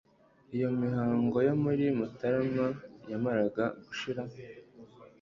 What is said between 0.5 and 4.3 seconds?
iyo mihango yo muri mutarama yamaraga gushira